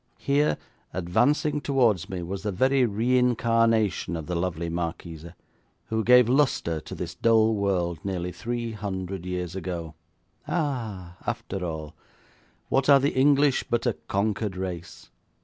[0.17, 0.57] Here,
[0.95, 5.27] advancing towards me, was the very reincarnation of the lovely marquise,
[5.89, 9.93] who gave lustre to this dull world nearly three hundred years ago.
[10.47, 11.93] Ah, after all,
[12.67, 15.11] what are the English but a conquered race!